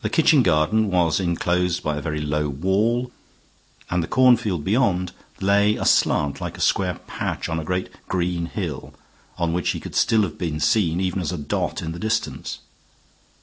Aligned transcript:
The 0.00 0.08
kitchen 0.08 0.42
garden 0.42 0.90
was 0.90 1.20
inclosed 1.20 1.82
by 1.82 1.98
a 1.98 2.00
very 2.00 2.22
low 2.22 2.48
wall, 2.48 3.12
and 3.90 4.02
the 4.02 4.06
cornfield 4.08 4.64
beyond 4.64 5.12
lay 5.42 5.76
aslant 5.76 6.40
like 6.40 6.56
a 6.56 6.60
square 6.62 6.94
patch 7.06 7.46
on 7.50 7.58
a 7.60 7.64
great 7.64 7.90
green 8.08 8.46
hill 8.46 8.94
on 9.36 9.52
which 9.52 9.72
he 9.72 9.78
could 9.78 9.94
still 9.94 10.22
have 10.22 10.38
been 10.38 10.58
seen 10.58 11.02
even 11.02 11.20
as 11.20 11.32
a 11.32 11.36
dot 11.36 11.82
in 11.82 11.92
the 11.92 11.98
distance. 11.98 12.60